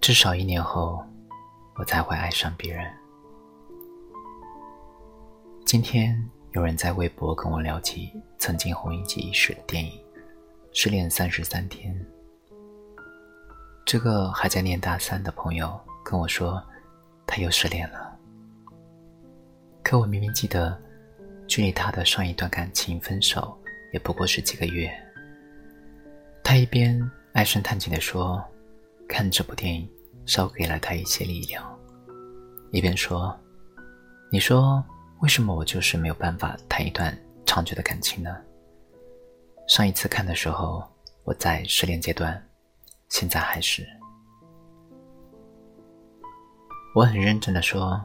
[0.00, 1.04] 至少一年后，
[1.76, 2.90] 我才会爱上别人。
[5.66, 6.18] 今天
[6.52, 9.92] 有人在微博跟我聊起曾经红一时的电影
[10.72, 11.94] 《失恋三十三天》。
[13.84, 16.62] 这个还在念大三的朋友跟我说，
[17.26, 18.18] 他又失恋了。
[19.82, 20.78] 可我明明记得，
[21.46, 23.58] 距离他的上一段感情分手
[23.92, 24.90] 也不过是几个月。
[26.58, 28.44] 一边唉声叹气地说
[29.08, 29.88] ：“看这部电影。”
[30.28, 31.64] 少给了他一些力量，
[32.70, 33.34] 一边说
[34.30, 34.84] ：“你说
[35.20, 38.36] 为什么我就是没有办法谈一段长久的感情呢？
[39.66, 40.86] 上一次看的时候，
[41.24, 42.46] 我在失恋阶段，
[43.08, 43.88] 现在还是。”
[46.94, 47.98] 我很认真的说：“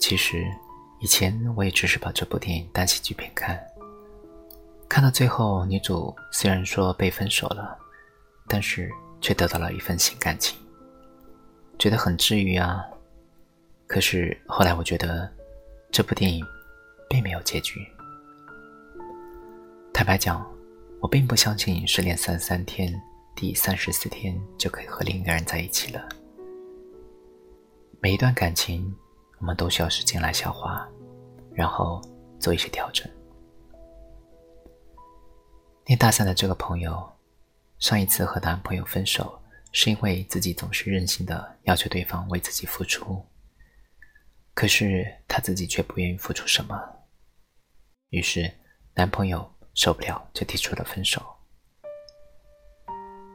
[0.00, 0.46] 其实
[0.98, 3.62] 以前我也只是把这部电影当喜剧片看，
[4.88, 7.76] 看到最后，女主虽然说被分手了，
[8.48, 10.58] 但是却得到了一份新感情。”
[11.78, 12.84] 觉得很治愈啊，
[13.86, 15.30] 可是后来我觉得，
[15.92, 16.44] 这部电影
[17.08, 17.86] 并没有结局。
[19.92, 20.44] 坦白讲，
[21.00, 22.92] 我并不相信失恋三十三天，
[23.36, 26.08] 第三十四天就可以和另一个人在一起了。
[28.00, 28.92] 每一段感情，
[29.38, 30.88] 我们都需要时间来消化，
[31.52, 32.00] 然后
[32.40, 33.08] 做一些调整。
[35.88, 37.10] 念大三的这个朋友，
[37.78, 39.40] 上一次和男朋友分手。
[39.70, 43.22] 是因为自己总是任性的要求对方为自己付出，
[44.54, 46.74] 可是他自己却不愿意付出什么，
[48.08, 48.50] 于是
[48.94, 51.22] 男朋友受不了就提出了分手。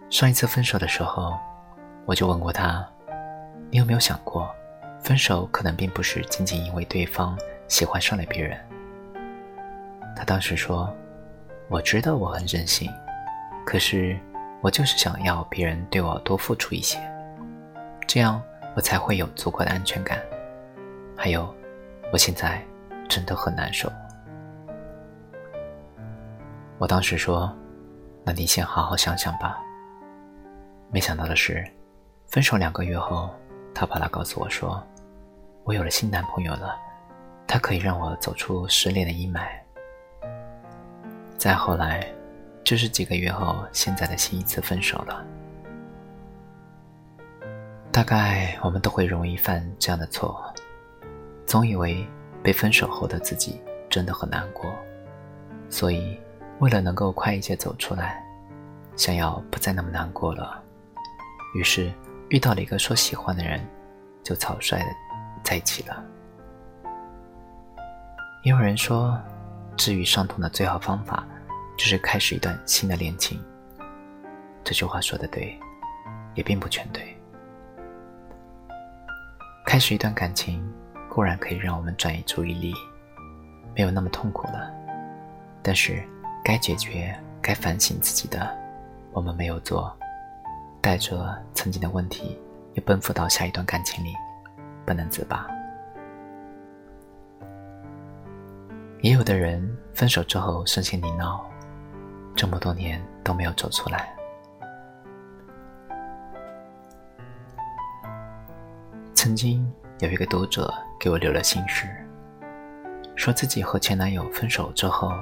[0.09, 1.38] 上一次分手的时候，
[2.08, 2.88] 我就问过他
[3.70, 4.54] ：“你有没有想过，
[5.04, 7.38] 分手可能并不是仅仅因为对方
[7.68, 8.59] 喜欢上了别人？”
[10.18, 10.92] 他当时说
[11.73, 12.88] ：“我知道我很任性，
[13.66, 14.17] 可是……”
[14.63, 16.97] 我就是想要别人对我多付出一些，
[18.07, 18.41] 这样
[18.77, 20.17] 我才会有足够的安全感。
[21.17, 21.53] 还有，
[22.13, 22.63] 我现在
[23.09, 23.91] 真的很难受。
[26.78, 27.53] 我当时说
[28.23, 29.59] ：“那你先好好想想吧。”
[30.89, 31.69] 没想到的是，
[32.28, 33.29] 分手两个月后，
[33.75, 34.81] 他跑来告诉我说
[35.66, 36.73] ：“我有了新男朋友了，
[37.45, 39.41] 他可以让我走出失恋的阴霾。”
[41.44, 42.08] 再后来。
[42.64, 45.22] 就是几个月后，现在的新一次分手了。
[47.92, 50.42] 大概我们都会容易犯这样的错，
[51.46, 52.08] 总以为
[52.42, 54.74] 被分手后的自己真的很难过，
[55.70, 56.18] 所以
[56.59, 58.24] 为了能够快一些走出来，
[58.96, 60.64] 想要不再那么难过了，
[61.54, 61.92] 于是
[62.30, 63.60] 遇到了一个说喜欢的人，
[64.24, 64.86] 就草率的
[65.44, 66.02] 在一起了。
[68.46, 69.20] 也有人说，
[69.75, 71.28] 治愈伤痛的最好方法。
[71.83, 73.44] 就是开始一段新的恋情。
[74.63, 75.59] 这句话说的对，
[76.33, 77.03] 也并不全对。
[79.66, 80.66] 开始一段感情
[81.09, 82.73] 固然可以让我们转移注意力，
[83.75, 84.71] 没有那么痛苦了。
[85.61, 86.01] 但是
[86.41, 88.57] 该解决、该反省自己的，
[89.11, 89.94] 我们没有做，
[90.79, 92.39] 带着曾经的问题
[92.75, 94.13] 又奔赴到下一段感情里，
[94.85, 95.45] 不能自拔。
[99.01, 101.45] 也有的人分手之后伤心离闹。
[102.35, 104.13] 这么多年都没有走出来。
[109.13, 111.88] 曾经有一个读者给我留了心事，
[113.16, 115.13] 说自己和前男友分手之后，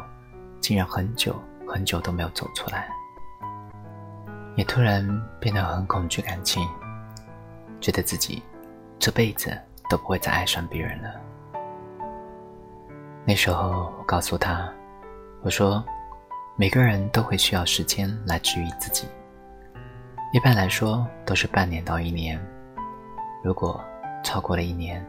[0.59, 1.35] 竟然很久
[1.67, 2.89] 很久都没有走出来，
[4.55, 5.05] 也突然
[5.39, 6.67] 变得很恐惧感情，
[7.79, 8.41] 觉得自己
[8.97, 9.55] 这辈子
[9.89, 11.13] 都不会再爱上别人了。
[13.23, 14.67] 那时候我告诉他，
[15.43, 15.83] 我说。
[16.61, 19.07] 每个人都会需要时间来治愈自己，
[20.31, 22.39] 一般来说都是半年到一年。
[23.43, 23.83] 如果
[24.23, 25.03] 超过了一年，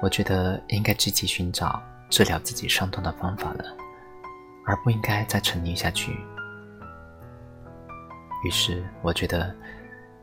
[0.00, 1.78] 我觉得应该积极寻找
[2.08, 3.64] 治疗自己伤痛的方法了，
[4.64, 6.10] 而不应该再沉溺下去。
[8.42, 9.54] 于是，我觉得，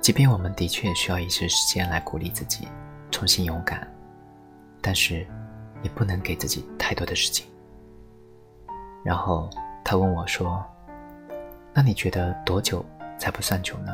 [0.01, 2.67] 即便我们的确需要一些时间来鼓励自己
[3.11, 3.87] 重新勇敢，
[4.81, 5.27] 但是
[5.83, 7.45] 也不能给自己太多的事情。
[9.03, 9.47] 然后。
[9.87, 10.65] 他问我说
[11.71, 12.83] ：“那你觉得多久
[13.19, 13.93] 才不算久呢？”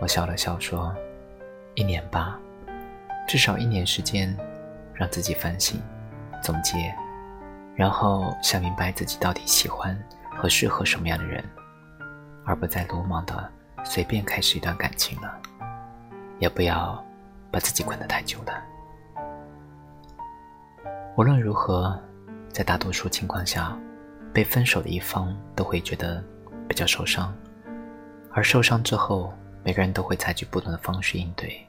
[0.00, 0.94] 我笑了笑说
[1.74, 2.38] ：“一年吧，
[3.26, 4.32] 至少一年时间，
[4.94, 5.82] 让自己反省、
[6.40, 6.94] 总结，
[7.74, 10.00] 然后想明白自己到底喜欢
[10.30, 11.44] 和适合什么样的人，
[12.44, 13.50] 而不再鲁莽的
[13.82, 15.36] 随便开始一段感情了，
[16.38, 17.04] 也不要
[17.50, 18.62] 把自己困得太久了。
[21.16, 22.00] 无论如何，
[22.52, 23.76] 在大多数情况下。”
[24.38, 26.24] 被分手的一方都会觉得
[26.68, 27.36] 比较受伤，
[28.30, 31.60] 而受伤之后，每个人都会采取不同的方式应对。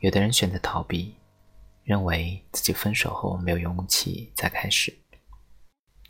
[0.00, 1.16] 有的人选择逃避，
[1.82, 4.92] 认为自己分手后没有勇气再开始，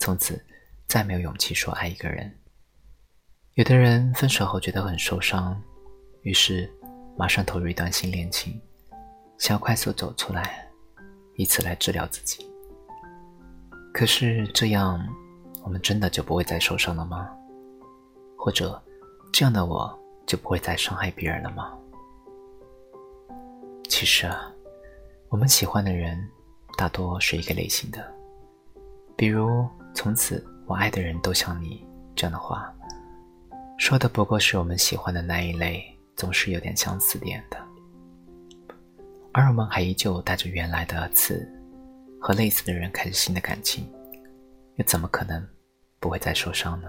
[0.01, 0.45] 从此
[0.89, 2.37] 再没有勇气说爱一个人。
[3.55, 5.63] 有的人分手后觉得很受伤，
[6.23, 6.69] 于是
[7.17, 8.61] 马上投入一段新恋情，
[9.39, 10.69] 想要快速走出来，
[11.37, 12.45] 以此来治疗自己。
[13.95, 15.01] 可是这样，
[15.67, 17.29] 我们真的就不会再受伤了吗？
[18.39, 18.81] 或者，
[19.33, 21.77] 这样的我就不会再伤害别人了吗？
[23.89, 24.49] 其实啊，
[25.29, 26.17] 我们喜欢的人
[26.77, 27.99] 大多是一个类型的，
[29.17, 31.85] 比如“从此我爱的人都像你”
[32.15, 32.73] 这样的话。
[33.77, 35.85] 说的不过是我们喜欢的那一类，
[36.15, 37.59] 总是有点相似点的，
[39.33, 41.45] 而我们还依旧带着原来的刺，
[42.21, 43.85] 和类似的人开始新的感情，
[44.77, 45.45] 又怎么可能
[46.07, 46.89] 不会再受伤呢？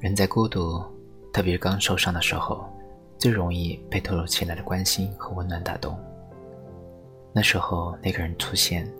[0.00, 0.82] 人在孤独，
[1.30, 2.64] 特别是刚受伤的时候，
[3.18, 5.94] 最容易被突如其来的关心和温暖打动。
[7.34, 8.90] 那时候那个人出现，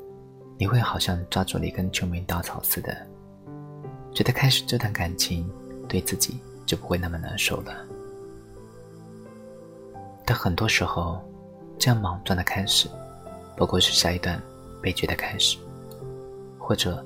[0.58, 2.94] 你会好像抓住了一根救命稻草似的。
[4.12, 5.50] 觉得开始这段感情，
[5.88, 7.72] 对自己就不会那么难受了。
[10.22, 11.18] 但很多时候，
[11.78, 12.90] 这样莽撞的开始，
[13.56, 14.38] 不过是下一段
[14.82, 15.56] 悲剧的开始，
[16.66, 17.00] 或者，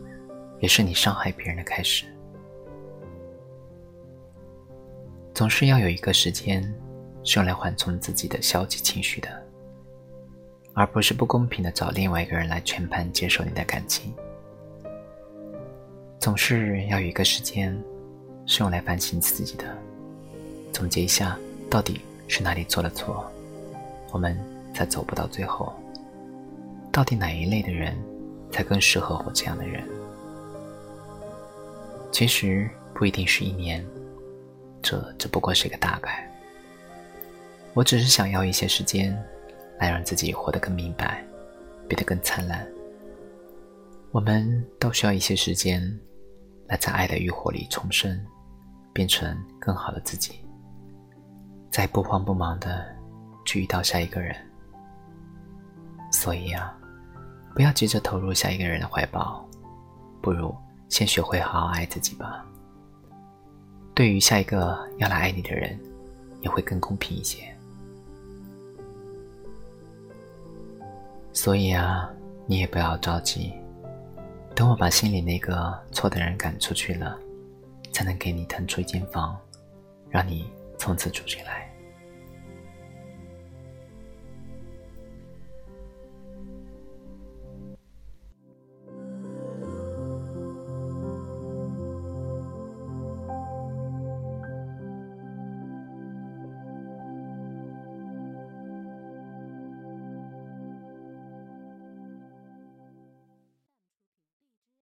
[0.58, 2.06] 也是你伤害别人的开始。
[5.34, 6.62] 总是要有一个时间，
[7.22, 9.28] 是用来缓冲自己的消极情绪的，
[10.72, 14.14] 而不是不公平的找另外一个人来全盘接受你的感情。
[16.18, 17.78] 总是要有一个时间，
[18.46, 19.66] 是用来反省自己的，
[20.72, 23.30] 总结一下到底是哪里做了错，
[24.10, 24.34] 我们
[24.72, 25.70] 才走不到最后。
[26.90, 27.94] 到底哪一类的人，
[28.52, 29.82] 才更适合我这样的人？
[32.12, 33.86] 其实不一定是一年，
[34.82, 36.28] 这只不过是一个大概。
[37.74, 39.16] 我只是想要一些时间，
[39.78, 41.24] 来让自己活得更明白，
[41.88, 42.66] 变得更灿烂。
[44.10, 45.98] 我们都需要一些时间。
[46.66, 48.24] 来在爱的欲火里重生，
[48.92, 50.34] 变成更好的自己，
[51.68, 52.86] 再不慌不忙的
[53.44, 54.36] 去遇到下一个人。
[56.12, 56.78] 所以啊，
[57.54, 59.46] 不要急着投入下一个人的怀抱，
[60.22, 60.54] 不如
[60.88, 62.44] 先学会好好爱自己吧。
[63.94, 65.78] 对于下一个要来爱你的人，
[66.40, 67.44] 也会更公平一些。
[71.32, 72.10] 所以啊，
[72.46, 73.52] 你也不要着急。
[74.54, 77.16] 等我把心里那个错的人赶出去了，
[77.92, 79.38] 才能给你腾出一间房，
[80.08, 81.69] 让你从此住进来。